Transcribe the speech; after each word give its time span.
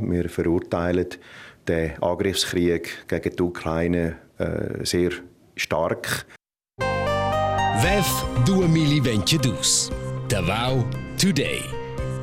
Wir 0.00 0.28
verurteilen 0.28 1.08
den 1.66 2.02
Angriffskrieg 2.02 3.06
gegen 3.08 3.36
die 3.36 3.42
Ukraine 3.42 4.16
äh, 4.38 4.84
sehr 4.84 5.10
stark. 5.56 6.26
VEF 7.82 8.24
2022. 8.46 9.90
Davao 10.28 10.84
Today. 11.16 11.62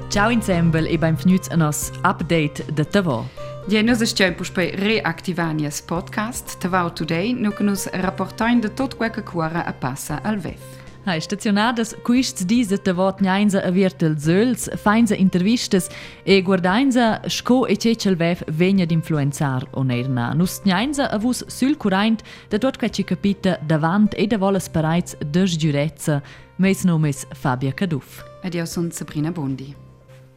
Ciao 0.10 0.30
ensemble 0.30 0.88
e 0.90 0.98
benvenuti 0.98 1.52
a 1.52 1.58
nos 1.58 1.92
update 2.04 2.64
de 2.72 2.86
Davao. 2.86 3.26
Ja, 3.68 3.82
nós 3.82 4.00
estamos 4.02 4.50
para 4.52 4.76
reactivar 4.76 5.56
esse 5.64 5.82
podcast, 5.82 6.58
Tavau 6.58 6.92
Today, 6.92 7.34
no 7.34 7.52
que 7.52 7.64
nos 7.64 7.88
rapportam 7.88 8.60
de 8.60 8.70
tot 8.70 8.96
quel 8.96 9.10
que 9.10 9.24
cuora 9.24 9.62
a 9.62 9.74
passa 9.74 10.22
al 10.24 10.38
VEF. 10.38 10.85
Hai 11.06 11.22
stacionadas 11.22 11.94
quists 12.02 12.46
diese 12.46 12.78
de 12.78 12.94
vot 12.94 13.22
nyainza 13.22 13.62
a 13.62 13.70
virtel 13.72 14.16
zöls, 14.18 14.68
feinza 14.76 15.16
intervistas 15.16 15.88
e 16.26 16.42
guardainza 16.42 17.22
sco 17.30 17.68
e 17.68 17.78
cecel 17.78 18.16
vev 18.18 18.42
vegna 18.48 18.86
d'influenzar 18.86 19.68
onerna. 19.74 20.34
Nus 20.34 20.64
nyainza 20.66 21.06
a 21.06 21.20
vus 21.20 21.46
sul 21.48 21.78
curaint 21.78 22.24
da 22.50 22.58
tot 22.58 22.80
queci 22.80 23.04
capita 23.04 23.60
davant 23.62 24.18
e 24.18 24.26
da 24.26 24.38
volas 24.38 24.68
bereits 24.68 25.16
des 25.22 25.56
giurezza, 25.56 26.24
meis 26.58 26.84
nomes 26.84 27.28
Fabia 27.34 27.72
Caduf. 27.72 28.24
Ed 28.42 28.56
io 28.56 28.66
son 28.66 28.90
Sabrina 28.90 29.32
Bondi. 29.32 29.85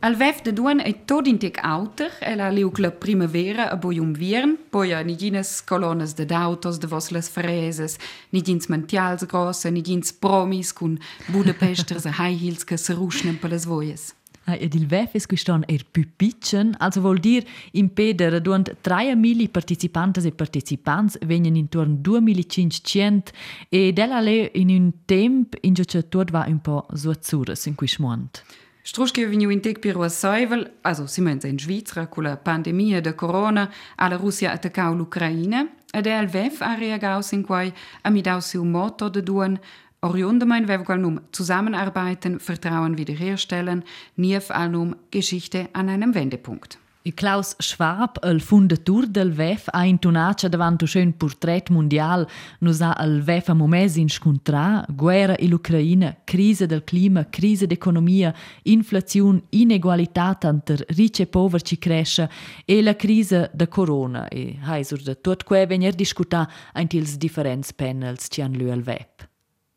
Al 0.01 0.15
VEF 0.15 0.43
de 0.43 0.52
duan 0.52 0.79
è 0.79 1.05
tot 1.05 1.27
intec 1.27 1.57
auter, 1.59 2.12
el 2.23 2.38
ha 2.38 2.52
liug 2.55 2.79
la 2.79 2.93
primavera 2.93 3.65
a 3.69 3.77
boi 3.77 3.98
um 3.98 4.12
viern, 4.15 4.55
poi 4.71 4.93
a 4.95 5.01
nigines 5.02 5.61
colonas 5.66 6.15
de 6.15 6.24
d'autos 6.24 6.79
de 6.79 6.87
vos 6.87 7.11
las 7.11 7.29
freses, 7.29 7.97
nigins 8.30 8.69
mantials 8.69 9.27
grosse, 9.27 9.69
nigins 9.71 10.12
promis 10.12 10.73
cun 10.73 11.01
Budapesters 11.27 12.07
a 12.11 12.12
high 12.12 12.38
heels 12.38 12.62
che 12.65 12.77
se 12.77 12.95
ruschnen 12.95 13.41
per 13.41 13.51
las 13.51 13.65
voies. 13.65 14.15
Ed 14.47 14.74
il 14.74 14.87
VEF 14.87 15.16
es 15.16 15.27
quiston 15.27 15.65
er 15.66 15.83
pupitchen, 15.91 16.77
also 16.79 17.02
vol 17.02 17.19
dir 17.19 17.43
in 17.73 17.91
peder 17.91 18.41
duant 18.41 18.71
3.000 18.80 19.51
participantes 19.51 20.24
e 20.24 20.30
participants 20.30 21.19
venien 21.26 21.57
intorno 21.57 21.99
2.500 22.01 23.35
e 23.69 23.93
della 23.93 24.21
le 24.21 24.52
in 24.54 24.71
un 24.71 24.93
temp 25.04 25.57
in 25.63 25.74
tot 25.74 26.30
va 26.30 26.46
un 26.46 26.60
po' 26.60 26.87
zuazzures 26.95 27.66
in 27.66 27.74
quis 27.74 27.99
mont. 27.99 28.45
Struschke 28.89 29.27
vegniu 29.29 29.51
in 29.53 29.61
tec 29.61 29.83
piru 29.85 30.01
a 30.01 30.09
Seuvel, 30.09 30.63
also 30.81 31.05
si 31.07 31.21
menza 31.21 31.47
in 31.47 31.59
Svizra, 31.59 32.07
cu 32.07 32.23
la 32.23 32.37
pandemia 32.37 33.01
de 33.01 33.15
corona, 33.15 33.71
alla 33.97 34.17
Russia 34.17 34.53
attaccau 34.53 34.95
l'Ucraina, 34.95 35.69
ed 35.93 36.07
el 36.07 36.27
VEF 36.27 36.63
ha 36.63 36.75
reagaus 36.75 37.33
in 37.33 37.43
quai 37.43 37.75
a 38.03 38.09
midau 38.09 38.41
siu 38.41 38.65
motto 38.65 39.11
de 39.11 39.23
duan, 39.23 39.61
Oriunde 40.01 40.47
mein 40.47 40.65
num 40.97 41.21
Zusammenarbeiten, 41.33 42.41
Vertrauen 42.41 42.97
wiederherstellen, 42.97 43.85
nief 44.15 44.51
al 44.51 44.71
num 44.71 44.97
Geschichte 45.11 45.69
an 45.73 45.89
einem 45.89 46.15
Wendepunkt. 46.15 46.79
Klaus 47.15 47.54
Schwab, 47.59 48.18
il 48.24 48.41
fundatur 48.41 49.07
del 49.07 49.32
VEF, 49.32 49.68
ha 49.71 49.85
intonato 49.85 50.49
davanti 50.49 50.85
un 50.85 50.88
schön 50.88 51.16
portret 51.16 51.71
mondial. 51.71 52.27
Nos 52.60 52.80
ha 52.80 52.95
il 53.02 53.23
VEF 53.23 53.49
a 53.49 53.54
moments 53.54 53.96
inscontrà, 53.96 54.85
guerra 54.88 55.35
in 55.38 55.52
Ucraina, 55.52 56.16
crisi 56.24 56.66
del 56.66 56.85
clima, 56.85 57.26
crisi 57.30 57.66
d'economia, 57.66 58.35
inflazione, 58.65 59.43
inegualitat 59.51 60.45
entre 60.45 60.85
ricchi 60.88 61.23
e 61.23 61.26
poveri 61.26 61.65
ci 61.65 61.79
cresce 61.79 62.29
e 62.65 62.82
la 62.82 62.95
crisi 62.95 63.49
da 63.52 63.69
corona. 63.69 64.28
E 64.28 64.59
hai 64.62 64.84
sur 64.84 65.00
da 65.03 65.15
tot 65.15 65.44
que 65.44 65.66
venir 65.66 65.94
discuta 65.94 66.49
anti 66.72 66.97
ils 66.99 67.16
differents 67.16 67.72
panels 67.72 68.26
ci 68.28 68.43
han 68.43 68.53
lü 68.53 68.71
al 68.71 68.82
VEF. 68.82 69.28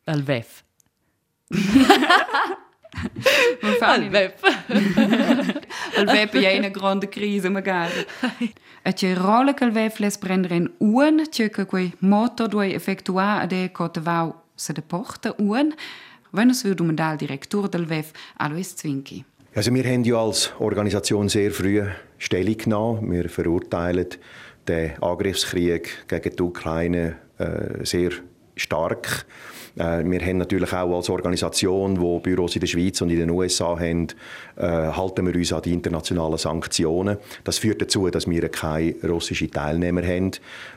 Al 0.05 0.21
VEF. 0.21 0.63
Al 3.79 4.09
VEF. 4.09 4.41
Al 6.01 6.15
VEF 6.15 6.33
è 6.33 6.57
una 6.57 6.69
grande 6.69 7.09
crisi 7.09 7.49
magari. 7.49 8.05
E 8.83 8.93
c'è 8.93 9.13
rolle 9.13 9.53
che 9.53 9.63
il 9.63 9.71
VEF 9.71 9.99
les 9.99 10.17
prendere 10.17 10.55
in 10.55 10.71
un, 10.79 11.23
c'è 11.29 11.49
che 11.49 11.65
quei 11.65 11.93
motto 11.99 12.47
due 12.47 12.73
effettuare 12.73 13.43
ade 13.43 13.71
cote 13.71 13.99
vau 13.99 14.33
se 14.55 14.73
de 14.73 14.81
porta 14.81 15.35
un, 15.37 15.73
wenn 16.31 16.49
es 16.49 16.63
wird 16.63 16.81
um 16.81 16.95
dal 16.95 17.15
Direktor 17.15 17.69
del 17.69 17.85
VEF 17.85 18.11
Alois 18.37 18.75
Zwinki. 18.75 19.23
Also 19.53 19.73
wir 19.73 19.83
haben 19.83 20.03
ja 20.03 20.15
als 20.15 20.51
Organisation 20.59 21.29
sehr 21.29 21.51
früh 21.51 21.83
Stellung 22.17 22.57
genommen. 22.57 23.11
Wir 23.11 23.29
verurteilen 23.29 24.07
den 24.67 24.91
Angriffskrieg 25.01 26.07
gegen 26.07 26.35
die 26.35 26.41
Ukraine 26.41 27.17
äh, 27.37 27.83
sehr 27.85 28.11
stark. 28.55 29.25
Äh, 29.75 30.03
wir 30.03 30.19
haben 30.21 30.37
natürlich 30.37 30.73
auch 30.73 30.95
als 30.95 31.09
Organisation, 31.09 31.95
die 31.95 32.19
Büros 32.19 32.55
in 32.55 32.61
der 32.61 32.67
Schweiz 32.67 33.01
und 33.01 33.09
in 33.09 33.19
den 33.19 33.29
USA 33.29 33.79
haben, 33.79 34.07
äh, 34.57 34.65
halten 34.65 35.25
wir 35.25 35.35
uns 35.35 35.53
an 35.53 35.61
die 35.61 35.73
internationalen 35.73 36.37
Sanktionen. 36.37 37.17
Das 37.43 37.57
führt 37.57 37.81
dazu, 37.81 38.09
dass 38.09 38.29
wir 38.29 38.49
keine 38.49 38.95
russischen 39.07 39.51
Teilnehmer 39.51 40.03
haben. 40.03 40.31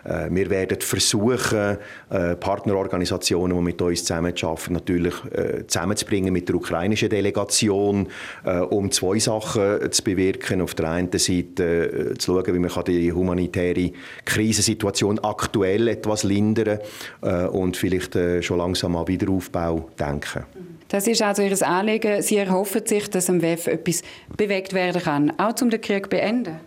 Äh, 0.04 0.28
wir 0.30 0.50
werden 0.50 0.80
versuchen, 0.80 1.78
äh, 2.10 2.36
Partnerorganisationen, 2.36 3.56
die 3.56 3.62
mit 3.62 3.82
uns 3.82 4.04
zusammenarbeiten, 4.04 4.72
natürlich 4.72 5.14
äh, 5.32 5.66
zusammenzubringen 5.66 6.32
mit 6.32 6.48
der 6.48 6.56
ukrainischen 6.56 7.08
Delegation, 7.08 8.08
äh, 8.44 8.58
um 8.58 8.90
zwei 8.90 9.18
Sachen 9.18 9.90
zu 9.90 10.04
bewirken. 10.04 10.60
Auf 10.60 10.74
der 10.74 10.90
einen 10.90 11.10
Seite 11.12 12.14
zu 12.18 12.34
schauen, 12.34 12.54
wie 12.54 12.58
man 12.58 12.70
die 12.86 13.12
humanitäre 13.12 13.92
Krisensituation 14.24 15.18
aktuell 15.18 15.88
etwas 15.88 16.22
lindern 16.22 16.78
kann 17.20 17.48
und 17.48 17.76
vielleicht 17.76 18.16
schon 18.40 18.58
langsam 18.58 18.83
an 18.84 19.08
Wiederaufbau 19.08 19.88
denken. 19.98 20.44
Das 20.88 21.06
ist 21.06 21.22
also 21.22 21.42
Ihr 21.42 21.66
Anliegen. 21.66 22.22
Sie 22.22 22.36
erhoffen 22.36 22.86
sich, 22.86 23.08
dass 23.10 23.28
am 23.28 23.42
WEF 23.42 23.66
etwas 23.66 24.02
bewegt 24.36 24.72
werden 24.72 25.02
kann, 25.02 25.38
auch 25.38 25.60
um 25.60 25.70
den 25.70 25.80
Krieg 25.80 26.04
zu 26.04 26.10
beenden? 26.10 26.60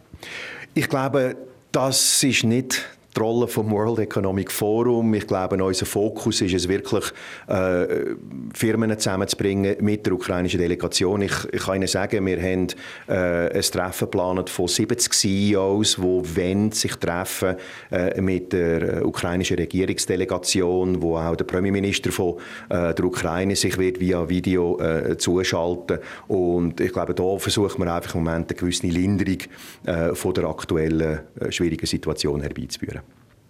Ich 0.74 0.90
glaube, 0.90 1.36
das 1.72 2.24
ist 2.24 2.44
nicht 2.44 2.86
die 3.18 3.24
Rolle 3.24 3.48
vom 3.48 3.72
World 3.72 4.00
Economic 4.00 4.52
Forum. 4.52 5.14
Ich 5.14 5.26
glaube, 5.26 5.64
unser 5.64 5.86
Fokus 5.86 6.42
ist 6.42 6.54
es 6.54 6.68
wirklich, 6.68 7.06
äh, 7.48 8.16
Firmen 8.54 8.98
zusammenzubringen 8.98 9.78
mit 9.80 10.06
der 10.06 10.14
ukrainischen 10.14 10.60
Delegation. 10.60 11.22
Ich, 11.22 11.34
ich 11.52 11.64
kann 11.64 11.78
Ihnen 11.78 11.88
sagen, 11.88 12.26
wir 12.26 12.42
haben 12.42 12.68
äh, 13.08 13.56
ein 13.56 13.62
Treffen 13.62 14.06
geplant 14.06 14.50
von 14.50 14.68
70 14.68 15.14
CEOs, 15.14 15.98
die 15.98 16.70
sich 16.72 16.96
treffen 16.96 17.56
äh, 17.92 18.20
mit 18.22 18.54
der 18.54 19.06
ukrainischen 19.06 19.58
Regierungsdelegation, 19.58 21.02
wo 21.02 21.18
auch 21.18 21.36
der 21.36 21.46
Premierminister 21.46 22.12
von 22.12 22.36
äh, 22.70 22.94
der 22.94 23.06
Ukraine 23.06 23.56
sich 23.56 23.78
wird 23.78 24.00
via 24.00 24.28
Video 24.30 24.80
äh, 24.80 25.18
zuschalten. 25.18 26.00
Und 26.28 26.80
ich 26.80 26.94
glaube, 26.94 27.14
da 27.14 27.38
versucht 27.38 27.80
man 27.80 27.88
einfach 27.88 28.16
im 28.16 28.24
Moment 28.24 28.52
eine 28.52 28.60
gewisse 28.60 28.88
Linderung 28.88 29.40
äh, 29.86 30.14
von 30.14 30.34
der 30.34 30.46
aktuellen 30.46 31.20
äh, 31.40 31.52
schwierigen 31.52 31.86
Situation 31.86 32.42
herbeizuführen. 32.42 33.02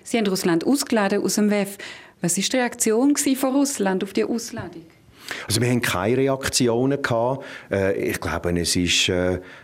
Sie 0.09 0.18
haben 0.18 0.28
Russland 0.28 0.66
ausgeladen 0.66 1.22
aus 1.22 1.35
dem 1.35 1.51
WEF. 1.51 1.78
Was 2.22 2.38
war 2.38 2.44
die 2.50 2.56
Reaktion 2.56 3.18
von 3.18 3.53
Russland 3.53 4.06
auf 4.06 4.13
die 4.13 4.23
Ausladung? 4.23 4.84
Also 5.45 5.59
wir 5.59 5.69
haben 5.69 5.81
keine 5.81 6.16
Reaktionen 6.16 7.01
gehabt. 7.01 7.44
Ich 8.00 8.22
glaube, 8.22 8.57
es 8.57 8.78
ist 8.78 9.12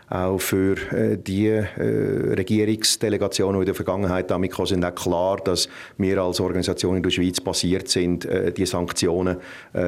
auch 0.09 0.39
für 0.39 0.75
die 1.15 1.49
Regierungsdelegationen, 1.49 3.61
die 3.61 3.61
in 3.61 3.67
der 3.67 3.75
Vergangenheit 3.75 4.29
damit 4.29 4.53
sind, 4.53 4.83
auch 4.83 4.93
klar, 4.93 5.37
dass 5.37 5.69
wir 5.97 6.17
als 6.17 6.41
Organisation 6.41 6.97
in 6.97 7.03
der 7.03 7.11
Schweiz 7.11 7.39
basiert 7.39 7.87
sind, 7.87 8.27
die 8.57 8.65
Sanktionen 8.65 9.37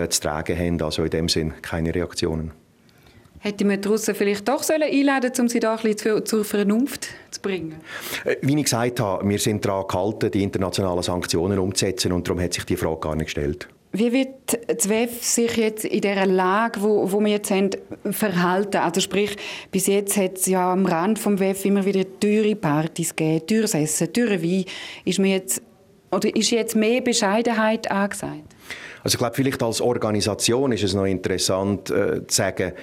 zu 0.08 0.22
tragen 0.22 0.58
haben. 0.58 0.82
Also 0.82 1.04
in 1.04 1.10
dem 1.10 1.28
Sinn 1.28 1.54
keine 1.62 1.94
Reaktionen. 1.94 2.52
Hätte 3.46 3.64
man 3.64 3.80
die 3.80 3.88
Russen 3.88 4.16
vielleicht 4.16 4.48
doch 4.48 4.68
einladen 4.68 5.32
sollen, 5.36 5.46
um 5.46 5.50
sie 5.50 5.60
da 5.60 5.76
ein 5.76 5.94
bisschen 5.94 6.26
zur 6.26 6.44
Vernunft 6.44 7.10
zu 7.30 7.40
bringen? 7.42 7.76
Wie 8.42 8.58
ich 8.58 8.64
gesagt 8.64 9.00
habe, 9.00 9.30
wir 9.30 9.38
sind 9.38 9.64
daran 9.64 9.86
gehalten, 9.88 10.32
die 10.32 10.42
internationalen 10.42 11.04
Sanktionen 11.04 11.60
umzusetzen 11.60 12.12
und 12.12 12.28
darum 12.28 12.42
hat 12.42 12.56
sich 12.56 12.66
die 12.66 12.76
Frage 12.76 13.02
gar 13.02 13.16
nicht 13.16 13.26
gestellt. 13.26 13.68
Wie 13.92 14.12
wird 14.12 14.58
das 14.68 14.90
WEF 14.90 15.24
sich 15.24 15.58
jetzt 15.58 15.86
in 15.86 16.02
dieser 16.02 16.26
Lage, 16.26 16.82
wo, 16.82 17.12
wo 17.12 17.20
wir 17.20 17.34
jetzt 17.34 17.52
haben, 17.52 17.70
verhalten? 18.10 18.78
Also 18.78 19.00
sprich, 19.00 19.38
bis 19.70 19.86
jetzt 19.86 20.18
hat 20.18 20.38
es 20.38 20.48
ja 20.48 20.74
am 20.74 20.88
Rand 20.88 21.20
vom 21.20 21.40
WEF 21.40 21.66
immer 21.66 21.86
wieder 21.86 22.04
teure 22.20 22.56
Partys 22.56 23.16
gegeben, 23.16 23.46
teures 23.46 23.76
Essen, 23.76 24.12
teure 24.12 24.42
Wein. 24.42 24.66
Ist, 25.06 25.20
mir 25.20 25.36
jetzt, 25.36 25.62
oder 26.12 26.36
ist 26.36 26.50
jetzt 26.50 26.76
mehr 26.76 27.02
Bescheidenheit 27.02 27.92
angesagt? 27.92 28.56
Also 29.04 29.18
ich 29.18 29.20
glaube, 29.20 29.36
vielleicht 29.36 29.62
als 29.62 29.82
Organisation 29.82 30.72
ist 30.72 30.84
es 30.84 30.96
noch 30.96 31.06
interessant 31.06 31.92
äh, 31.92 32.26
zu 32.26 32.36
sagen, 32.36 32.74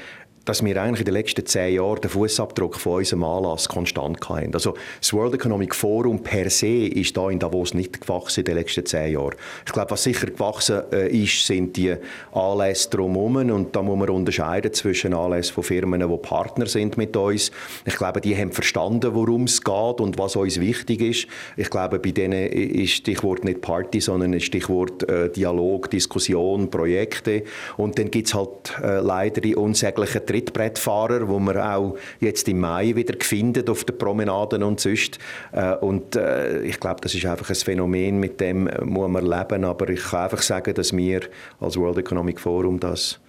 dass 0.44 0.64
wir 0.64 0.80
eigentlich 0.80 1.00
in 1.00 1.06
den 1.06 1.14
letzten 1.14 1.46
zehn 1.46 1.74
Jahren 1.76 2.00
den 2.00 2.10
Fußabdruck 2.10 2.76
von 2.76 2.98
unserem 2.98 3.24
Anlass 3.24 3.68
konstant 3.68 4.28
hatten. 4.28 4.54
Also 4.54 4.74
das 5.00 5.12
World 5.12 5.34
Economic 5.34 5.74
Forum 5.74 6.22
per 6.22 6.50
se 6.50 6.86
ist 6.86 7.16
da 7.16 7.30
in 7.30 7.38
Davos 7.38 7.74
nicht 7.74 8.00
gewachsen 8.00 8.40
in 8.40 8.46
den 8.46 8.56
letzten 8.56 8.84
zehn 8.84 9.12
Jahren. 9.12 9.34
Ich 9.66 9.72
glaube, 9.72 9.90
was 9.92 10.02
sicher 10.02 10.26
gewachsen 10.26 10.82
äh, 10.92 11.08
ist, 11.08 11.46
sind 11.46 11.76
die 11.76 11.94
Anlässe 12.32 12.90
drumherum 12.90 13.36
und 13.36 13.76
da 13.76 13.82
muss 13.82 13.98
man 13.98 14.10
unterscheiden 14.10 14.72
zwischen 14.72 15.14
Anlässen 15.14 15.54
von 15.54 15.64
Firmen, 15.64 16.00
die 16.00 16.16
Partner 16.18 16.66
sind 16.66 16.96
mit 16.96 17.16
uns. 17.16 17.50
Ich 17.84 17.96
glaube, 17.96 18.20
die 18.20 18.36
haben 18.36 18.52
verstanden, 18.52 19.14
worum 19.14 19.44
es 19.44 19.62
geht 19.62 20.00
und 20.00 20.18
was 20.18 20.36
uns 20.36 20.60
wichtig 20.60 21.00
ist. 21.00 21.26
Ich 21.56 21.70
glaube, 21.70 21.98
bei 21.98 22.10
denen 22.10 22.46
ist 22.48 22.92
Stichwort 22.92 23.44
nicht 23.44 23.60
Party, 23.60 24.00
sondern 24.00 24.38
Stichwort 24.40 25.08
äh, 25.08 25.30
Dialog, 25.30 25.90
Diskussion, 25.90 26.70
Projekte 26.70 27.44
und 27.76 27.98
dann 27.98 28.10
gibt 28.10 28.28
es 28.28 28.34
halt 28.34 28.78
äh, 28.82 29.00
leider 29.00 29.40
die 29.40 29.54
unsäglichen 29.54 30.26
Trittbrettfahrer, 30.32 31.28
wo 31.28 31.38
man 31.38 31.58
auch 31.58 31.96
jetzt 32.20 32.48
im 32.48 32.60
Mai 32.60 32.94
wieder 32.96 33.14
findet 33.20 33.68
auf 33.68 33.84
den 33.84 33.98
Promenaden 33.98 34.62
und 34.62 34.80
sonst. 34.80 35.18
Äh, 35.52 35.74
und 35.76 36.16
äh, 36.16 36.62
ich 36.62 36.80
glaube, 36.80 37.00
das 37.02 37.14
ist 37.14 37.26
einfach 37.26 37.48
ein 37.50 37.54
Phänomen, 37.56 38.18
mit 38.18 38.40
dem 38.40 38.68
muss 38.82 39.08
man 39.08 39.24
leben. 39.24 39.64
Aber 39.64 39.88
ich 39.88 40.02
kann 40.02 40.24
einfach 40.24 40.42
sagen, 40.42 40.74
dass 40.74 40.96
wir 40.96 41.20
als 41.60 41.76
World 41.76 41.98
Economic 41.98 42.40
Forum 42.40 42.80
das 42.80 43.20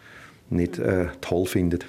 nicht 0.49 0.79
äh, 0.79 1.07
toll 1.21 1.45
finden. 1.45 1.79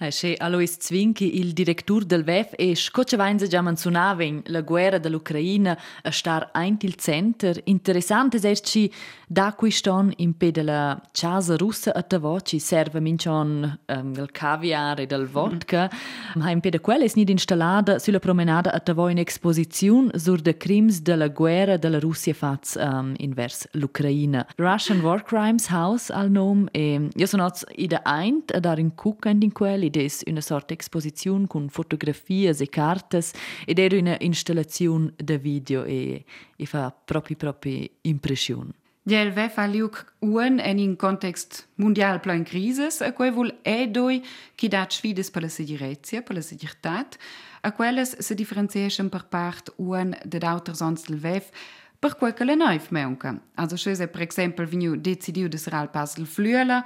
Che 0.00 0.34
Alois 0.38 0.78
Zvinki, 0.78 1.38
il 1.40 1.52
direttore 1.52 2.06
del 2.06 2.24
VEF, 2.24 2.54
e 2.56 2.74
scocciavanza 2.74 3.46
già 3.46 3.60
menzionaven 3.60 4.44
la 4.46 4.62
guerra 4.62 4.96
dell'Ucraina 4.96 5.78
a 6.02 6.10
star 6.10 6.48
eint 6.54 6.84
il 6.84 6.94
center. 6.94 7.60
Interessante 7.64 8.38
eserci 8.38 8.90
da 9.28 9.52
qui 9.52 9.70
ston 9.70 10.10
in 10.16 10.36
pe 10.38 10.50
della 10.50 10.98
casa 11.12 11.54
russa 11.54 11.92
a 11.92 12.02
tavoci 12.02 12.58
serve 12.58 12.98
mincion 12.98 13.78
um, 13.88 14.14
il 14.16 14.30
caviar 14.32 15.00
e 15.00 15.06
del 15.06 15.26
vodka. 15.26 15.90
Mm. 15.92 16.40
Ma 16.40 16.50
in 16.50 16.60
pe 16.60 16.80
quella 16.80 17.04
es 17.04 17.14
nid 17.14 17.28
installada 17.28 17.98
sulla 17.98 18.18
promenada 18.20 18.72
a 18.72 18.80
tavo 18.80 19.08
in 19.08 19.18
exposizione 19.18 20.18
sur 20.18 20.40
de 20.40 20.56
crims 20.56 21.02
della 21.02 21.28
guerra 21.28 21.76
della 21.76 21.98
Russia 21.98 22.32
faz 22.32 22.74
um, 22.80 23.12
invers 23.18 23.68
l'Ucraina. 23.72 24.46
Russian 24.56 25.00
War 25.00 25.22
Crimes 25.22 25.68
House 25.68 26.10
al 26.10 26.30
nom 26.30 26.66
e 26.72 27.08
io 27.14 27.26
sono 27.26 27.50
ida 27.76 28.00
eint 28.04 28.50
a 28.54 28.60
dar 28.60 28.78
in 28.78 28.94
cucand 28.94 29.42
in 29.42 29.52
quelli 29.52 29.89
ed 29.96 30.10
una 30.26 30.40
sorta 30.40 30.74
exposizione 30.74 31.46
con 31.46 31.68
fotografie 31.68 32.54
e 32.56 32.68
carte 32.68 33.22
ed 33.64 33.78
era 33.78 33.96
una 33.96 34.16
installazione 34.20 35.12
da 35.16 35.36
video 35.36 35.84
e, 35.84 36.24
e 36.56 36.66
fa 36.66 36.90
proprio 36.90 37.36
proprio 37.36 37.86
impressione. 38.02 38.72
Gel 39.02 39.32
ve 39.32 39.48
fa 39.48 39.64
liuk 39.66 40.04
uen 40.20 40.58
en 40.60 40.78
in 40.78 40.96
context 40.96 41.66
mundial 41.74 42.20
plan 42.20 42.44
crisis, 42.44 43.00
a 43.00 43.12
quei 43.12 43.30
vol 43.30 43.50
e 43.62 43.88
doi 43.88 44.20
chi 44.54 44.68
dat 44.68 44.92
sfides 44.92 45.30
per 45.30 45.42
la 45.42 45.48
sicurezza, 45.48 46.20
per 46.20 46.34
la 46.36 46.42
sicurtat, 46.42 47.16
a 47.62 47.72
quelles 47.72 48.18
se 48.18 48.34
differenziation 48.34 49.08
per 49.08 49.24
part 49.24 49.72
uen 49.76 50.14
de 50.24 50.38
d'auter 50.38 50.76
sonst 50.76 51.08
del 51.08 51.18
VEF 51.18 51.50
per 51.98 52.16
quel 52.16 52.34
che 52.34 52.44
le 52.44 52.54
neuf 52.54 52.90
meunca. 52.90 53.40
Also, 53.54 53.76
se 53.76 54.06
per 54.06 54.22
exempel 54.22 54.66
veniu 54.66 54.96
decidiu 54.96 55.48
de 55.48 55.58
ser 55.58 55.74
al 55.74 55.90
pas 55.90 56.14
flüela, 56.14 56.84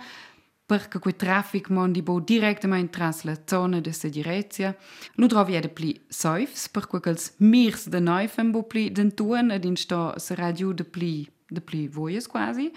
perché 0.66 0.98
quel 0.98 1.16
traffic 1.16 1.68
mondi 1.68 2.02
bo 2.02 2.20
direttamente 2.20 2.96
tras 2.96 3.24
la 3.24 3.38
zona 3.44 3.80
de 3.80 3.92
sicurezza. 3.92 4.74
Nu 5.16 5.26
trovi 5.26 5.56
ed 5.56 5.68
pli 5.68 6.00
saufs, 6.08 6.68
perché 6.68 7.00
quels 7.00 7.34
mirs 7.38 7.88
de 7.88 8.00
neufen 8.00 8.50
bo 8.50 8.62
pli 8.62 8.90
dentuan 8.90 9.50
ed 9.50 9.64
in 9.64 9.76
sto 9.76 10.14
sarà 10.16 10.52
giù 10.52 10.72
de 10.72 10.84
pli 10.84 11.28
de 11.48 11.60
pli 11.60 11.88
voies 11.88 12.26
quasi. 12.26 12.72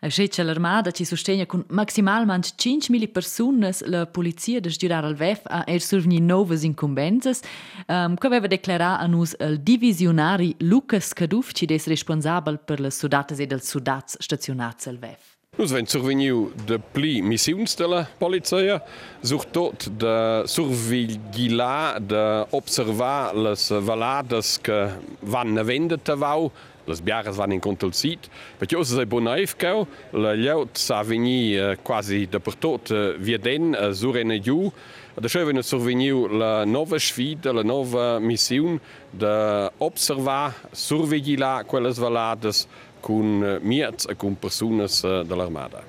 A 0.00 0.08
sceccia 0.08 0.44
l'armada 0.44 0.92
ci 0.92 1.04
sostegna 1.04 1.44
con 1.44 1.64
maximalmente 1.70 2.50
5.000 2.56 3.10
persone 3.10 3.72
la 3.86 4.06
polizia 4.06 4.60
de 4.60 4.68
girar 4.68 5.04
al 5.04 5.16
VEF 5.16 5.40
a 5.46 5.64
er 5.66 5.80
survni 5.80 6.20
novas 6.20 6.62
incumbences, 6.62 7.40
um, 7.88 8.14
che 8.14 8.26
aveva 8.28 8.46
declarato 8.46 9.02
a 9.02 9.06
nus 9.06 9.34
il 9.40 9.60
divisionari 9.60 10.54
Lucas 10.58 11.12
Caduf, 11.12 11.50
ci 11.52 11.66
des 11.66 11.86
responsabel 11.86 12.60
per 12.60 12.78
le 12.78 12.90
soldates 12.92 13.40
e 13.40 13.46
del 13.46 13.60
soldats 13.60 14.16
stazionats 14.20 14.86
al 14.86 14.98
VEF. 14.98 15.27
Wenn 15.58 15.88
surveniu 15.90 16.52
de 16.68 16.76
pli 16.78 17.16
missionsstelle 17.26 18.04
Polizeier 18.20 18.78
sucht 19.26 19.48
dort 19.52 19.88
de 19.98 20.44
survigilar 20.46 21.98
de 21.98 22.46
observar 22.54 23.34
les 23.34 23.64
valades 23.82 24.60
que 24.62 24.78
van 25.26 25.58
vendete 25.66 26.14
vau 26.14 26.52
les 26.86 27.02
biares 27.02 27.34
van 27.36 27.52
in 27.52 27.60
contolcit 27.60 28.30
per 28.60 28.70
jo 28.70 28.84
se 28.86 29.02
bonaif 29.10 29.56
kau 29.58 29.82
le 30.14 30.36
lleut 30.38 30.78
sa 30.78 31.02
veni 31.02 31.56
eh, 31.58 31.74
quasi 31.82 32.28
de 32.30 32.38
per 32.38 32.54
tot 32.54 32.94
eh, 32.94 33.18
via 33.18 33.42
den 33.42 33.74
eh, 33.74 33.90
sur 33.92 34.16
en 34.16 34.38
ju 34.38 34.70
da 35.18 35.28
schön 35.28 35.62
surveniu 35.62 36.28
la 36.30 36.64
nova 36.64 36.98
sfida 37.02 37.52
la 37.52 37.64
nova 37.66 38.20
mission 38.20 38.78
de 39.12 39.34
observar 39.80 40.54
survigilar 40.72 41.64
quelles 41.66 41.98
valades 41.98 42.68
con 43.08 43.42
eh, 43.42 43.58
miets 43.62 44.06
e 44.06 44.16
con 44.16 44.38
personas 44.38 45.02
eh, 45.02 45.22
dell'armada. 45.24 45.82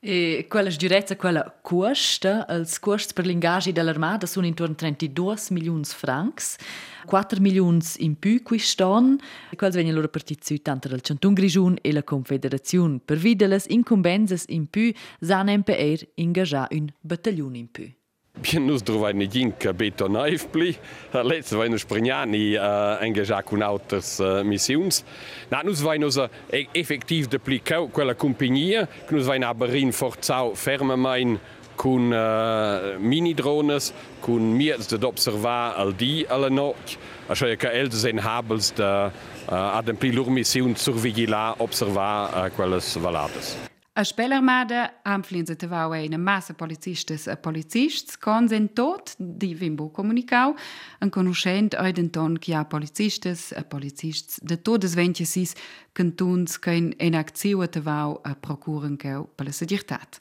E 0.00 0.46
quella 0.48 0.70
sgirezza, 0.70 1.14
quella 1.14 1.44
costa, 1.62 2.44
els 2.48 2.80
costs 2.80 3.12
per 3.12 3.24
l'ingaggi 3.24 3.70
dell'armada 3.70 4.26
sono 4.26 4.46
intorno 4.46 4.72
a 4.72 4.76
32 4.76 5.36
milioni 5.50 5.82
di 5.82 5.88
francs, 5.88 6.56
4 7.06 7.40
milioni 7.40 7.78
in 7.98 8.18
più 8.18 8.42
quest'anno, 8.42 9.18
e 9.50 9.54
quels 9.54 9.76
vengono 9.76 10.00
repartiti 10.00 10.60
tanto 10.60 10.88
dal 10.88 11.02
Canton 11.02 11.34
Grigion 11.34 11.76
e 11.82 11.92
la 11.92 12.02
Confederazione. 12.02 12.98
Per 13.04 13.16
via 13.16 13.36
delle 13.36 13.62
incombenze 13.68 14.42
in 14.48 14.66
più, 14.66 14.92
sanno 15.20 15.62
per 15.62 16.00
ingaggiare 16.14 16.76
un 16.76 16.88
battaglione 17.00 17.58
in 17.58 17.70
più. 17.70 17.99
Bien 18.40 18.64
nus 18.64 18.80
trovai 18.82 19.12
ne 19.12 19.26
ginca 19.28 19.72
beto 19.76 20.06
naif 20.08 20.46
pli. 20.50 20.72
Letz 21.12 21.52
vai 21.52 21.68
nus 21.68 21.82
Sprignani 21.84 22.54
uh, 22.56 22.96
engagià 23.04 23.42
con 23.44 23.60
auters 23.62 24.18
uh, 24.18 24.40
missiuns. 24.42 25.02
Na 25.52 25.60
nus 25.62 25.82
vai 25.84 25.98
nus 25.98 26.16
uh, 26.16 26.28
effektiv 26.72 27.28
de 27.28 27.38
pli 27.38 27.60
cau 27.60 27.90
quella 27.92 28.14
compagnia, 28.14 28.86
che 28.86 29.14
nus 29.14 29.26
vai 29.26 29.38
na 29.38 29.52
Berin 29.52 29.92
forzau 29.92 30.54
ferme 30.54 30.96
mein 30.96 31.38
con 31.76 32.12
uh, 32.12 32.98
mini-drones, 32.98 33.92
con 34.20 34.56
miets 34.56 34.88
de 34.88 35.06
observar 35.06 35.76
al 35.76 35.92
di 35.92 36.24
alla 36.28 36.48
noc. 36.48 36.96
Això 37.28 37.48
ja 37.48 37.56
que 37.60 37.70
ells 37.70 38.04
en 38.08 38.20
habels 38.24 38.72
de 38.76 38.92
uh, 39.10 39.76
ad 39.78 39.88
en 39.88 40.00
pli 40.00 40.14
lur 40.16 40.30
mission 40.32 40.74
survigilar 40.76 41.60
observar 41.60 42.32
uh, 42.32 42.48
quelles 42.56 42.96
valades. 42.96 43.69
A 43.92 44.04
Spellermada 44.04 44.92
amflien 45.02 45.46
se 45.46 45.56
tevau 45.58 45.90
una 45.90 46.18
massa 46.18 46.54
policistas 46.54 47.26
a 47.26 47.34
policists, 47.36 48.16
consen 48.16 48.68
tot, 48.68 49.16
di 49.18 49.50
vimbo 49.54 49.88
comunicau, 49.90 50.54
en 51.02 51.10
conoscent 51.10 51.74
oi 51.74 51.90
denton 51.92 52.36
chi 52.38 52.54
ha 52.54 52.62
policistas 52.64 53.50
a 53.58 53.64
policists 53.66 54.38
de 54.46 54.56
todas 54.56 54.94
ventiesis 54.94 55.56
cantuns 55.92 56.56
che 56.58 56.76
in 56.78 57.16
acziu 57.18 57.62
a 57.62 57.66
tevau 57.66 58.20
a 58.22 58.36
procuren 58.36 58.96
keu 58.96 59.26
per 59.34 59.46
la 59.46 59.52
seguirtat. 59.52 60.20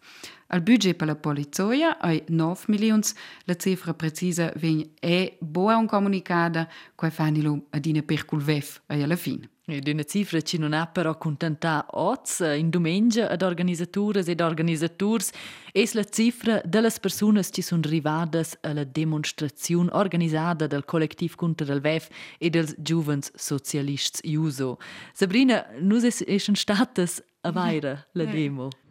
Al 0.51 0.61
budget 0.61 0.95
per 0.95 1.07
la 1.07 1.15
polizia 1.15 1.99
è 1.99 2.23
9 2.27 2.63
milioni, 2.67 3.03
la 3.45 3.55
cifra 3.55 3.93
precisa 3.93 4.51
vien 4.55 4.89
è 4.99 5.37
boa 5.39 5.77
un 5.77 5.85
comunicada, 5.85 6.67
quai 6.95 7.11
fanilo 7.11 7.67
adina 7.69 8.01
per 8.01 8.25
cul 8.25 8.41
vef 8.41 8.81
alla 8.87 9.15
fine. 9.15 9.49
Ed 9.67 9.87
una 9.87 10.03
cifra 10.03 10.41
ci 10.41 10.57
non 10.57 10.73
ha 10.73 10.87
però 10.87 11.15
contenta 11.19 11.85
oz 11.91 12.39
in 12.39 12.71
domenica 12.71 13.29
ad 13.29 13.43
organizzatures 13.43 14.27
ed 14.27 14.41
organizzators 14.41 15.29
es 15.71 15.93
la 15.93 16.03
cifra 16.03 16.59
delle 16.65 16.89
persone 16.99 17.43
che 17.43 17.61
sono 17.61 17.83
arrivate 17.85 18.43
alla 18.61 18.83
demonstrazione 18.83 19.91
organizzata 19.93 20.65
dal 20.65 20.85
collettivo 20.85 21.35
contro 21.35 21.67
del 21.67 21.81
VEF 21.81 22.07
e 22.39 22.49
dels 22.49 22.73
giovens 22.79 23.31
socialists 23.35 24.21
Juso. 24.23 24.79
Sabrina, 25.13 25.63
nus 25.79 26.03
es, 26.03 26.23
es 26.25 26.49
status 26.51 27.21
a 27.41 27.51
vaira 27.51 28.07
la 28.13 28.25
demo. 28.25 28.65
Ah. 28.65 28.88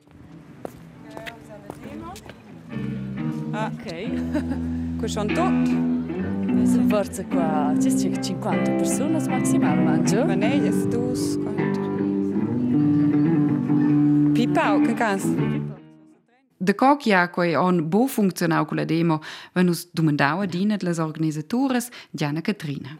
Ok. 3.72 4.96
Questo 4.98 5.20
è 5.20 5.26
tutto. 5.26 5.42
Sunt 6.64 6.88
forza 6.88 7.24
qua, 7.24 7.74
ci 7.80 7.90
sono 7.90 8.20
50 8.20 8.70
persone 8.72 9.28
maximalmente. 9.28 10.24
Ma 10.24 10.34
ne, 10.34 10.66
es 10.66 10.86
dus. 10.86 11.38
Pipau, 14.32 14.80
che 14.82 14.94
cas? 14.94 15.24
De 16.60 16.74
cocia 16.74 17.30
quei 17.30 17.54
on 17.54 17.88
bo 17.88 18.06
funzionau 18.06 18.64
con 18.64 18.78
la 18.78 18.84
demo, 18.84 19.20
wenn 19.54 19.68
uns 19.68 19.88
domandau 19.92 20.44
dienen 20.44 20.78
les 20.80 20.98
Organisatoren 20.98 21.82
Diana 22.10 22.40
Katrina. 22.40 22.98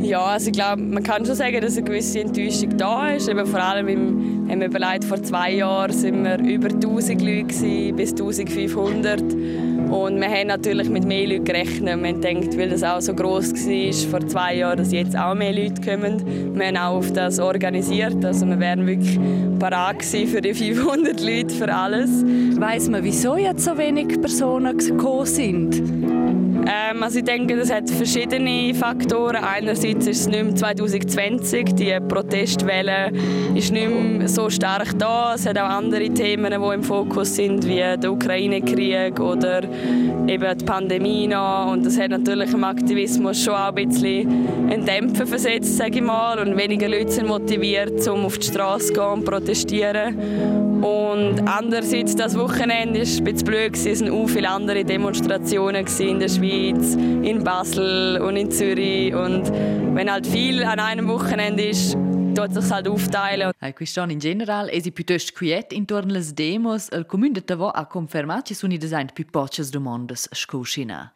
Ja, 0.00 0.20
also 0.20 0.50
ich 0.50 0.52
glaube, 0.52 0.80
man 0.80 1.02
kann 1.02 1.26
schon 1.26 1.34
sagen, 1.34 1.60
dass 1.60 1.76
eine 1.76 1.84
gewisse 1.86 2.20
Enttäuschung 2.20 2.76
da 2.76 3.10
ist. 3.10 3.28
Eben 3.28 3.46
vor 3.46 3.60
allem 3.60 3.88
im, 3.88 4.39
haben 4.50 4.62
überlegt, 4.62 5.04
vor 5.04 5.22
zwei 5.22 5.52
Jahren 5.52 5.92
sind 5.92 6.24
wir 6.24 6.38
über 6.40 6.68
1000 6.68 7.22
Leute 7.22 7.92
bis 7.94 8.10
1500. 8.10 9.22
Und 9.22 10.20
wir 10.20 10.28
haben 10.28 10.48
natürlich 10.48 10.88
mit 10.88 11.04
mehr 11.04 11.26
Leuten 11.26 11.44
gerechnet. 11.44 12.00
Wir 12.00 12.08
haben 12.08 12.20
gedacht, 12.20 12.58
weil 12.58 12.70
das 12.70 12.82
auch 12.82 13.00
so 13.00 13.14
gross 13.14 13.52
war 13.52 14.10
vor 14.10 14.28
zwei 14.28 14.56
Jahren, 14.56 14.78
dass 14.78 14.92
jetzt 14.92 15.16
auch 15.16 15.34
mehr 15.34 15.52
Leute 15.52 15.80
kommen. 15.82 16.56
Wir 16.56 16.66
haben 16.66 16.76
auch 16.76 16.98
auf 16.98 17.12
das 17.12 17.38
organisiert. 17.38 18.24
Also 18.24 18.46
wir 18.46 18.58
wären 18.58 18.86
wirklich 18.86 19.18
parat 19.58 20.04
für 20.04 20.40
die 20.40 20.54
500 20.54 21.20
Leute, 21.20 21.54
für 21.54 21.72
alles. 21.72 22.24
Weiss 22.58 22.88
man, 22.88 23.04
wieso 23.04 23.36
jetzt 23.36 23.64
so 23.64 23.76
wenig 23.78 24.20
Personen 24.20 24.76
gekommen 24.78 25.26
sind? 25.26 26.19
Ähm, 26.66 27.02
also 27.02 27.18
ich 27.18 27.24
denke, 27.24 27.56
das 27.56 27.72
hat 27.72 27.88
verschiedene 27.88 28.74
Faktoren. 28.74 29.36
Einerseits 29.36 30.06
ist 30.06 30.20
es 30.20 30.28
nicht 30.28 30.44
mehr 30.44 30.54
2020, 30.54 31.74
die 31.74 31.98
Protestwelle 32.08 33.12
ist 33.54 33.72
nicht 33.72 33.90
mehr 33.90 34.28
so 34.28 34.50
stark 34.50 34.98
da. 34.98 35.34
Es 35.34 35.46
hat 35.46 35.58
auch 35.58 35.68
andere 35.68 36.08
Themen, 36.10 36.50
die 36.50 36.74
im 36.74 36.82
Fokus 36.82 37.36
sind, 37.36 37.66
wie 37.66 37.76
der 37.76 38.12
Ukraine-Krieg 38.12 39.18
oder 39.20 39.62
eben 40.26 40.58
die 40.58 40.64
Pandemie 40.64 41.26
noch. 41.26 41.72
Und 41.72 41.86
das 41.86 41.98
hat 41.98 42.10
natürlich 42.10 42.52
im 42.52 42.64
Aktivismus 42.64 43.42
schon 43.42 43.54
auch 43.54 43.74
ein 43.74 43.88
bisschen 43.88 44.28
einen 44.68 44.84
Dämpfer 44.84 45.26
versetzt, 45.26 45.76
sage 45.76 45.96
ich 45.96 46.02
mal. 46.02 46.38
Und 46.38 46.56
weniger 46.56 46.88
Leute 46.88 47.10
sind 47.10 47.28
motiviert, 47.28 48.06
um 48.08 48.24
auf 48.26 48.38
die 48.38 48.46
Straße 48.46 48.88
zu 48.88 48.92
gehen 48.94 49.04
und 49.04 49.24
protestieren. 49.24 50.69
Und 50.82 51.46
andererseits, 51.46 52.16
das 52.16 52.38
Wochenende 52.38 53.00
war 53.00 53.18
ein 53.18 53.24
bisschen 53.24 53.44
blöd. 53.44 53.76
Es 53.76 54.00
waren 54.00 54.10
auch 54.10 54.28
viele 54.28 54.48
andere 54.48 54.84
Demonstrationen 54.84 55.86
in 55.98 56.18
der 56.18 56.28
Schweiz, 56.28 56.94
in 56.94 57.44
Basel 57.44 58.18
und 58.20 58.36
in 58.36 58.50
Zürich. 58.50 59.14
Und 59.14 59.50
wenn 59.94 60.10
halt 60.10 60.26
viel 60.26 60.64
an 60.64 60.78
einem 60.78 61.08
Wochenende 61.08 61.64
ist, 61.68 61.98
tut 62.34 62.54
sich 62.54 62.70
halt 62.70 62.88
aufteilen. 62.88 63.52
Hai 63.60 63.72
questione 63.72 64.12
in 64.12 64.18
general 64.18 64.68
esi 64.70 64.90
piuttosto 64.90 65.32
quiet 65.34 65.72
intorno 65.72 66.14
alle 66.14 66.32
demos. 66.32 66.88
Il 66.92 67.04
comune 67.04 67.32
de 67.32 67.44
Tavo 67.44 67.68
ha 67.68 67.86
confermato 67.86 68.48
che 68.48 68.54
sono 68.54 68.76
design 68.76 69.08
più 69.12 69.26
poche 69.30 69.62
domande 69.68 70.14
scoscina. 70.16 71.12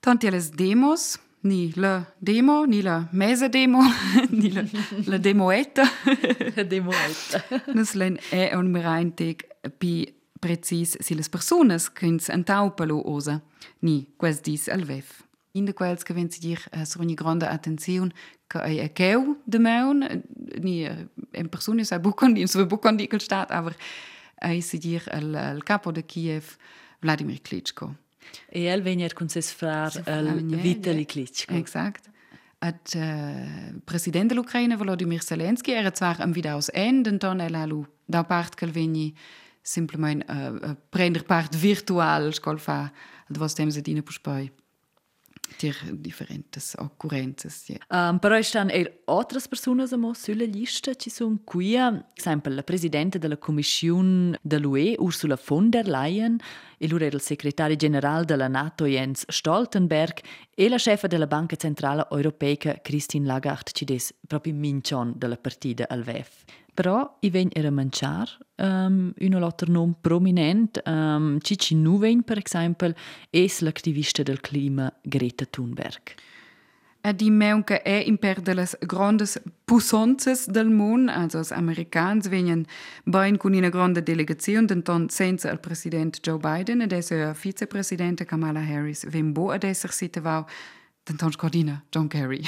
Tanti 0.00 0.26
alle 0.26 0.42
demos, 0.54 1.18
ni 1.46 1.72
la 1.76 2.04
demo, 2.18 2.64
ni 2.66 2.82
la 2.82 3.08
mese 3.12 3.48
demo, 3.48 3.82
ni 4.30 4.50
la, 4.50 4.64
la 5.06 5.18
demoetta. 5.18 5.84
Demoetta. 6.66 7.44
Nus 7.74 7.94
len 7.94 8.18
è 8.30 8.54
un 8.54 8.70
merainteg 8.70 9.46
pi 9.78 10.14
precis 10.40 10.96
si 11.00 11.14
les 11.14 11.28
personas 11.28 11.88
quins 11.90 12.28
antaupalo 12.30 13.00
osa, 13.04 13.40
ni 13.80 14.08
quas 14.16 14.42
dis 14.42 14.68
al 14.68 14.84
vef. 14.84 15.22
In 15.52 15.64
de 15.64 15.72
quels 15.72 16.04
che 16.04 16.14
si 16.30 16.40
dir 16.40 16.60
uh, 16.72 16.84
so 16.84 17.00
una 17.00 17.14
grande 17.14 17.46
attenzione 17.46 18.12
che 18.46 18.58
ai 18.58 18.80
a 18.80 18.88
keu 18.88 19.38
de 19.44 19.58
meun, 19.58 20.04
ni 20.60 20.84
uh, 20.84 21.08
en 21.32 21.48
persona 21.48 21.84
sa 21.84 21.98
bucon 21.98 22.34
di 22.34 22.46
so 22.46 22.66
bucon 22.66 22.96
di 22.96 23.08
quel 23.08 23.20
stat, 23.20 23.50
aber 23.50 23.74
ai 24.42 24.60
si 24.60 24.78
dir 24.78 25.02
al, 25.10 25.34
al 25.34 25.62
capo 25.62 25.92
de 25.92 26.02
Kiev 26.02 26.56
Vladimir 27.00 27.40
Klitschko. 27.40 27.94
E 28.48 28.66
el 28.72 28.82
venier 28.82 29.14
con 29.14 29.28
ses 29.28 29.52
frar 29.52 29.92
il 30.06 30.56
Vitali 30.62 31.04
Klitschko. 31.04 31.54
Exact. 31.54 32.08
Het 32.58 32.94
uh, 32.96 33.80
president 33.84 34.28
dell'Ucraina, 34.28 34.76
Volodymyr 34.76 35.22
Zelensky, 35.22 35.72
era 35.72 35.94
zwar 35.94 36.20
am 36.20 36.34
wieder 36.34 36.54
aus 36.54 36.68
Ende, 36.68 37.18
dann 37.18 37.40
er 37.40 37.50
lalu 37.50 37.84
da 38.06 38.22
part 38.22 38.56
che 38.56 38.66
veni 38.66 39.14
simplement 39.62 40.24
uh, 40.28 40.52
uh, 40.52 40.74
prender 40.88 41.24
part 41.24 41.54
virtual, 41.54 42.32
scol 42.32 42.58
fa, 42.58 42.92
ad 43.28 43.36
vos 43.36 43.54
tem 43.54 43.70
se 43.70 43.82
dine 43.82 44.02
puspoi. 44.02 44.50
Dir 45.58 45.74
differentes 45.92 46.74
occurrences. 46.78 47.68
Yeah. 47.68 47.80
Um, 47.88 48.18
però 48.18 48.40
stanno 48.42 48.70
er 48.70 49.02
altre 49.06 49.40
persone 49.48 49.86
sulla 49.86 50.44
lista. 50.44 50.94
Ci 50.94 51.08
sono 51.08 51.38
qui, 51.44 51.76
ad 51.76 52.04
esempio, 52.14 52.52
la 52.52 52.62
presidente 52.62 53.18
della 53.18 53.38
Commissione 53.38 54.38
dell'UE, 54.42 54.96
Ursula 54.98 55.38
von 55.46 55.70
der 55.70 55.88
Leyen, 55.88 56.38
e 56.78 56.86
era 56.86 57.06
il 57.06 57.20
segretario 57.20 57.76
generale 57.76 58.24
della 58.24 58.48
NATO, 58.48 58.86
Jens 58.86 59.24
Stoltenberg, 59.28 60.20
e 60.54 60.68
la 60.68 60.76
chefa 60.76 61.06
della 61.06 61.26
Banca 61.26 61.56
Centrale 61.56 62.06
Europea, 62.10 62.80
Christine 62.82 63.26
Lagarde, 63.26 63.70
ci 63.72 63.84
des 63.84 64.12
proprio 64.26 64.52
mincion 64.52 65.14
della 65.16 65.36
partita 65.36 65.86
al 65.88 66.02
VEF. 66.02 66.44
Però 66.76 67.16
i 67.20 67.30
vegn 67.30 67.48
era 67.56 67.70
mangiar 67.70 68.28
um, 68.56 69.10
un 69.16 69.34
altro 69.42 69.72
nome 69.72 69.94
prominent, 69.98 70.82
um, 70.84 71.38
Cici 71.40 71.74
Nuvein, 71.74 72.22
per 72.22 72.42
esempio, 72.44 72.92
es 73.30 73.62
l'attivista 73.62 74.22
del 74.22 74.40
clima 74.40 74.92
Greta 75.00 75.46
Thunberg. 75.46 76.12
E 77.00 77.14
di 77.14 77.30
meunca 77.30 77.80
è 77.82 78.02
in 78.04 78.18
per 78.18 78.40
delle 78.40 78.66
grandes 78.80 79.40
puissonzes 79.64 80.50
del 80.50 80.68
mondo, 80.68 81.12
also 81.12 81.38
os 81.38 81.50
americans 81.50 82.28
venien 82.28 82.66
bain 83.04 83.38
con 83.38 83.54
una 83.54 83.70
grande 83.70 84.02
delegazione, 84.02 84.66
denton 84.66 85.08
senza 85.08 85.50
il 85.50 85.60
presidente 85.60 86.18
Joe 86.20 86.38
Biden 86.38 86.82
ed 86.82 86.92
esser 86.92 87.32
vicepresidente 87.32 88.26
Kamala 88.26 88.60
Harris, 88.60 89.08
ven 89.08 89.32
bo 89.32 89.52
ad 89.52 89.62
esser 89.62 89.92
vau, 91.06 91.16
denton 91.16 91.32
scordina 91.32 91.84
John 91.90 92.08
Kerry. 92.08 92.42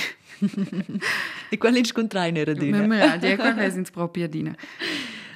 e 1.51 1.59
quale 1.59 1.79
incontrai 1.79 2.33
era 2.35 2.55
Ma 2.55 2.87
ma, 2.87 3.17
di 3.17 3.37
qual 3.37 3.55
vesins 3.55 3.91
propria 3.91 4.29
dina. 4.29 4.55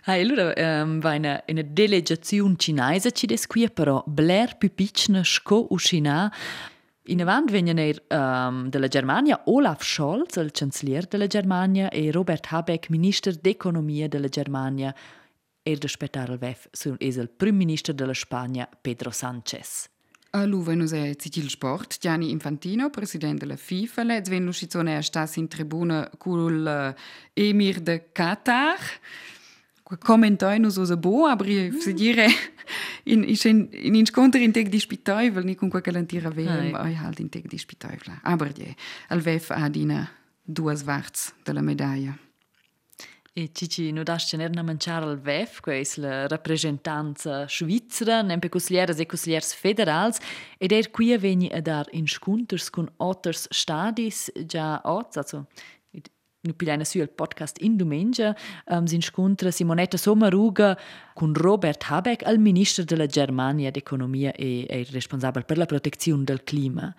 Ah, 0.04 0.12
allora 0.18 0.82
um, 0.82 1.00
va 1.00 1.14
una, 1.14 1.42
una 1.46 1.62
delegazione 1.62 2.54
cinese 2.56 3.12
ci 3.12 3.26
des 3.26 3.46
qui, 3.46 3.70
però 3.70 4.02
Blair 4.06 4.56
più 4.56 4.72
piccola 4.74 5.22
sco 5.24 5.66
uscina 5.70 6.32
in 7.06 7.20
avant 7.20 7.50
vengono 7.50 7.90
um, 8.08 8.68
della 8.68 8.86
Germania 8.86 9.40
Olaf 9.46 9.82
Scholz, 9.82 10.36
il 10.36 10.52
cancelliere 10.52 11.08
della 11.08 11.26
Germania, 11.26 11.88
e 11.88 12.12
Robert 12.12 12.46
Habeck, 12.48 12.90
ministro 12.90 13.32
d'economia 13.32 14.06
della 14.06 14.28
Germania, 14.28 14.94
e 15.64 15.76
da 15.76 15.86
aspettare 15.86 16.32
il 16.32 16.38
VEF 16.38 16.68
è 16.98 17.04
il 17.04 17.30
primo 17.30 17.58
ministro 17.58 17.92
della 17.92 18.14
Spagna, 18.14 18.68
Pedro 18.80 19.10
Sánchez. 19.10 19.91
A 20.34 20.46
lu 20.46 20.62
venus 20.62 20.92
è 20.92 21.14
Citil 21.14 21.50
Sport, 21.50 21.98
Gianni 21.98 22.30
Infantino, 22.30 22.88
presidente 22.88 23.44
della 23.44 23.58
FIFA, 23.58 24.02
le 24.02 24.22
ven 24.22 24.46
l'uscizione 24.46 24.96
è 24.96 25.02
stas 25.02 25.36
in 25.36 25.46
tribuna 25.46 26.10
col 26.16 26.94
uh, 26.96 27.00
Emir 27.34 27.80
de 27.80 28.08
Qatar. 28.12 28.78
Commentai 29.98 30.58
nu 30.58 30.70
so 30.70 30.96
bo, 30.96 31.26
aber 31.26 31.48
io 31.48 31.78
si 31.78 31.92
dire 31.92 32.26
in 33.04 33.24
in 33.24 33.68
in 33.72 33.94
incontro 33.94 34.40
in 34.40 34.52
teg 34.52 34.68
di 34.68 34.78
spitaivel, 34.78 35.44
ni 35.44 35.54
con 35.54 35.68
quel 35.68 35.82
galantira 35.82 36.30
vem, 36.30 36.74
ai 36.76 36.94
halt 36.94 37.18
in 37.18 37.28
teg 37.28 37.46
di 37.46 37.58
spitaivel. 37.58 38.18
Aber 38.22 38.52
je, 38.56 38.74
al 39.08 39.20
VEF 39.20 39.50
ha 39.50 39.68
dina 39.68 40.08
duas 40.42 40.82
varts 40.82 41.34
della 41.44 41.60
medaglia. 41.60 42.16
E 43.34 43.48
Cici, 43.50 43.92
nu 43.92 44.02
das 44.02 44.26
cener 44.28 44.50
na 44.50 44.62
mangiare 44.62 45.06
al 45.06 45.16
VEF, 45.16 45.60
que 45.62 45.80
es 45.80 45.96
la 45.96 46.26
rappresentanza 46.26 47.46
svizzera, 47.48 48.20
nempe 48.20 48.50
consiglieres 48.50 48.98
e 48.98 49.06
consigliers 49.06 49.54
federals, 49.54 50.20
ed 50.58 50.70
er 50.70 50.90
qui 50.90 51.16
veni 51.16 51.48
a 51.48 51.62
dar 51.62 51.86
in 51.92 52.06
sconters 52.06 52.68
con 52.68 52.90
otters 52.98 53.46
stadis 53.48 54.30
già 54.44 54.82
oz, 54.84 55.16
also 55.16 55.46
nu 56.44 56.54
pilena 56.56 56.84
su 56.84 56.98
il 56.98 57.08
podcast 57.08 57.62
in 57.62 57.76
domenica 57.76 58.36
um, 58.66 58.84
si 58.84 58.96
incontra 58.96 59.50
Simonetta 59.50 59.96
Sommaruga 59.96 60.78
con 61.14 61.32
Robert 61.32 61.82
Habeck, 61.88 62.28
il 62.28 62.38
ministro 62.38 62.84
della 62.84 63.06
Germania 63.06 63.70
d'economia 63.70 64.32
e 64.32 64.66
è 64.68 64.84
responsabile 64.90 65.44
per 65.44 65.56
la 65.56 65.66
protezione 65.66 66.24
del 66.24 66.42
clima. 66.42 66.94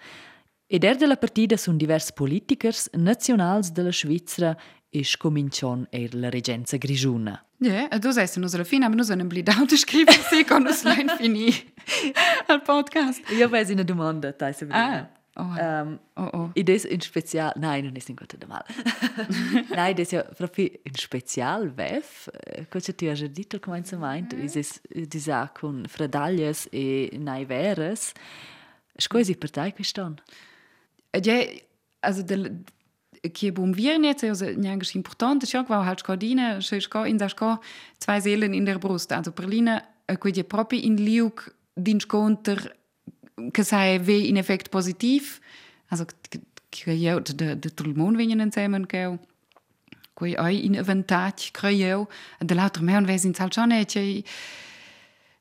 Ed 0.66 0.84
er 0.84 0.96
della 0.96 1.18
partita 1.18 1.58
sono 1.58 1.78
diversi 1.78 2.14
politikers 2.14 2.90
nazionals 2.94 3.72
della 3.72 3.92
Svizzera 3.92 4.58
e 4.96 5.04
scomincion 5.04 5.88
er 5.90 6.14
la 6.14 6.30
regenza 6.30 6.78
grigiuna. 6.78 7.44
Ja, 7.58 7.72
yeah, 7.72 8.00
du 8.00 8.12
sagst 8.12 8.38
nos 8.38 8.54
alla 8.54 8.64
fine, 8.64 8.86
aber 8.86 8.96
nur 8.96 9.06
so 9.06 9.14
einen 9.14 9.28
Blidau 9.28 9.66
zu 9.66 9.78
schreiben, 9.78 10.14
sie 10.30 10.44
kann 10.44 10.68
uns 10.68 10.84
lein 10.84 11.10
fini 11.18 11.54
al 12.48 12.62
podcast. 12.62 13.22
Io 13.32 13.46
avevo 13.46 13.72
una 13.72 13.84
domanda, 13.84 14.32
dai, 14.32 14.54
se 14.54 14.68
Ah, 14.70 15.10
oh, 15.36 15.56
Um, 15.60 16.00
oh, 16.16 16.30
oh. 16.34 16.52
e 16.54 16.64
des 16.64 16.86
in 16.86 17.02
special, 17.02 17.52
nein, 17.56 17.86
non 17.86 17.96
è 17.96 18.02
in 18.08 18.16
gutta 18.16 18.38
mal. 18.46 18.64
nein, 19.76 19.96
des 19.96 20.12
ja 20.12 20.24
proprio 20.38 20.70
in 20.84 20.94
special 20.94 21.72
VEF, 21.72 22.30
cosa 22.70 22.94
ti 22.94 23.08
hai 23.08 23.32
detto 23.32 23.60
come 23.60 23.84
si 23.84 23.96
meint, 23.96 24.34
is 24.34 24.56
es 24.56 24.80
disa 25.08 25.50
con 25.60 25.86
fredaglias 25.88 26.68
e 26.72 27.10
naiveres. 27.18 28.12
Scusi 28.96 29.36
per 29.36 29.50
te 29.50 29.74
questo? 29.74 30.14
Ja, 31.20 31.44
also 32.02 32.22
del 32.22 32.64
che 33.32 33.52
bum 33.52 33.74
viren 33.74 34.04
jetzt 34.04 34.24
also 34.24 34.46
nianche 34.46 34.98
importante 34.98 35.48
schon 35.48 35.68
war 35.70 35.86
halt 35.86 36.00
scordina 36.00 36.60
schön 36.62 36.82
sco 36.82 37.04
in 37.04 37.18
da 37.18 37.30
sco 37.30 37.60
zwei 38.00 38.20
seelen 38.20 38.54
in 38.54 38.66
der 38.66 38.80
brust. 38.80 39.12
Also 39.12 39.32
Berlina 39.32 39.82
quindi 40.20 40.44
proprio 40.44 40.82
in 40.82 40.98
liuk 40.98 41.56
din 41.76 42.00
sconter 42.00 42.76
che 43.52 43.64
sai 43.64 44.00
ve 44.00 44.18
in 44.28 44.36
effekt 44.36 44.70
positiv 44.70 45.40
also 45.88 46.06
che 46.70 46.92
io 46.92 47.20
de 47.20 47.60
de 47.60 47.74
tulmon 47.74 48.18
venien 48.18 48.40
insieme 48.40 48.86
che 48.86 49.20
quei 50.14 50.36
ai 50.36 50.66
in 50.66 50.78
avantage 50.78 51.52
creo 51.52 52.10
de 52.40 52.54
l'altro 52.54 52.84
me 52.84 52.98
un 52.98 53.06
vesin 53.06 53.34
halt 53.38 53.54
schon 53.54 53.72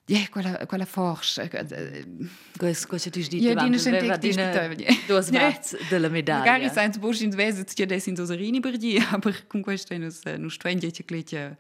e 0.07 0.15
Ja, 0.15 0.29
quella, 0.31 0.67
quella 0.67 0.85
forza. 0.85 1.49
Cosa, 1.49 2.87
cosa 2.87 3.11
tu 3.11 3.21
dici? 3.21 3.39
Ja, 3.39 3.55
die 3.55 3.79
sind 3.79 3.95
echt 3.95 4.19
discutabili. 4.19 4.87
Due 5.07 5.23
sbats 5.23 5.77
della 5.89 6.09
medaglia. 6.09 6.53
Magari 6.53 6.69
senza 6.71 6.99
bush 6.99 7.21
in 7.21 7.31
svese, 7.31 7.65
ti 7.65 7.83
adesso 7.83 8.09
in 8.09 8.17
soserini 8.17 8.61
per 8.61 8.77
di, 8.77 8.97
aber 9.13 9.47
con 9.47 9.63
questo 9.63 9.97
non 9.97 10.11
non 10.39 10.51
stwengi 10.51 10.91
che 10.91 11.05
cliccia 11.05 11.57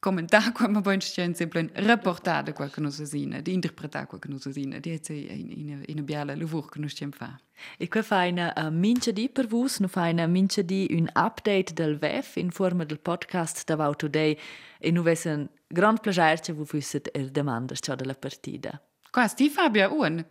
bo 0.00 0.08
commentare 0.10 0.50
qua 0.52 0.68
ma 0.68 0.80
poi 0.80 0.96
c'è 0.98 1.32
sempre 1.34 1.70
rapportare 1.74 2.52
qua 2.52 2.68
che 2.68 2.80
non 2.80 2.90
si 2.90 3.06
sina, 3.06 3.40
di 3.40 3.52
interpretare 3.52 4.06
qua 4.06 4.18
che 4.18 4.28
non 4.28 4.40
si 4.40 4.50
sina, 4.50 4.78
di 4.78 4.90
è 4.90 5.12
in 5.12 5.82
in 5.86 6.04
in 6.06 6.38
lavoro 6.38 6.66
che 6.66 6.78
non 6.78 6.88
stiamo 6.88 7.12
fa. 7.12 7.38
E 7.76 7.88
qua 7.88 8.02
fa 8.02 8.24
una 8.24 8.52
uh, 8.56 8.70
mince 8.70 9.12
di 9.12 9.28
per 9.28 9.46
vus, 9.46 9.78
no 9.78 9.88
fa 9.88 10.08
una 10.08 10.26
mince 10.26 10.64
di 10.64 10.88
un 10.90 11.08
update 11.14 11.74
del 11.74 11.98
VEF 11.98 12.36
in 12.36 12.50
forma 12.50 12.84
del 12.84 12.98
podcast 12.98 13.64
da 13.64 13.76
Wow 13.76 13.94
Today 13.94 14.38
e 14.78 14.90
nu 14.90 15.02
vesen 15.02 15.48
grand 15.68 16.00
piacere 16.00 16.40
che 16.40 16.52
vu 16.52 16.64
fusset 16.64 17.10
er 17.12 17.28
domande 17.28 17.76
ciò 17.76 17.94
della 17.94 18.14
partita. 18.14 18.80
Qua 19.10 19.26
sti 19.26 19.50
Fabio 19.50 19.92
un. 19.92 20.24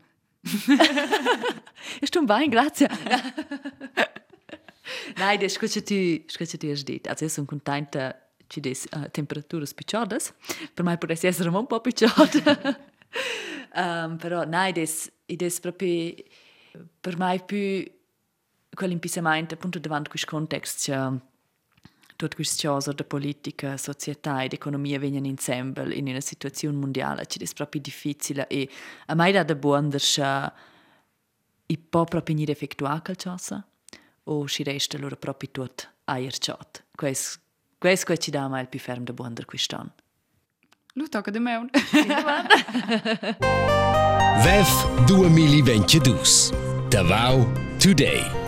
Un 2.15 2.25
bene, 2.25 2.47
grazie. 2.47 2.89
Nein, 5.17 5.39
das 5.39 5.57
ist 5.57 5.85
tu, 5.85 6.23
scusa 6.27 6.57
tu 6.57 6.71
has 6.71 6.83
dit. 6.83 7.07
Also 7.07 7.25
io 7.25 7.29
sono 7.29 7.45
contenta 7.45 8.28
ci 8.49 8.59
des 8.59 8.87
uh, 8.91 9.09
temperature 9.11 9.65
spicciadas. 9.65 10.33
Per 10.73 10.83
me 10.83 10.97
potesse 10.97 11.27
essere 11.27 11.49
un 11.49 11.67
po' 11.67 11.79
picciata. 11.79 12.79
um, 13.75 14.17
però 14.19 14.43
nein, 14.43 14.73
des, 14.73 15.11
des 15.25 15.59
proprio 15.59 16.13
per 16.99 17.17
me 17.17 17.41
più 17.45 17.89
quell'impisamento 18.73 19.53
appunto 19.53 19.79
davanti 19.79 20.07
a 20.07 20.09
questo 20.09 20.29
contesto 20.29 20.91
cioè, 20.91 21.11
tutte 22.15 22.35
queste 22.35 22.67
cose 22.67 22.93
di 22.93 23.03
politica, 23.03 23.77
società 23.77 24.43
ed 24.43 24.53
economia 24.53 24.99
vengono 24.99 25.27
insieme 25.27 25.71
in 25.95 26.07
una 26.07 26.19
situazione 26.19 26.75
mondiale 26.75 27.25
che 27.25 27.43
è 27.43 27.53
proprio 27.53 27.81
difficile 27.81 28.47
e 28.47 28.69
a 29.05 29.15
me 29.15 29.31
da 29.31 29.55
buon 29.55 29.89
che 29.89 30.51
i 31.67 31.77
può 31.77 32.03
proprio 32.03 32.35
venire 32.35 32.51
effettuare 32.51 33.01
qualcosa 33.01 33.65
o 34.23 34.47
si 34.47 34.63
resta 34.63 34.97
loro 34.97 35.15
proprio 35.15 35.49
tutto 35.51 35.83
a 36.05 36.17
irciot. 36.19 36.85
Questo 36.93 37.39
Gvejs 37.79 38.03
ko 38.03 38.11
e 38.15 38.19
qida 38.19 38.43
ma 38.51 38.59
elpi 38.59 38.79
ferm 38.83 39.05
dë 39.07 39.13
buhën 39.15 39.37
dërkuishton. 39.37 39.91
Luto 40.99 41.21
këtë 41.23 41.39
me 41.39 41.53
unë. 41.61 41.71
Vef 44.43 44.73
duhe 45.07 45.31
mili 45.31 45.61
ven 45.63 45.87
që 45.87 46.03
dus. 46.09 46.35
Të 46.91 47.05
vau, 47.07 47.45
today. 47.79 48.38